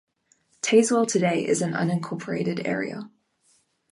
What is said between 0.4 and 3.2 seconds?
Tazewell today is an unincorporated area.